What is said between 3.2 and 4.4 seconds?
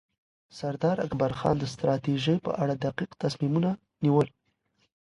تصمیمونه نیول.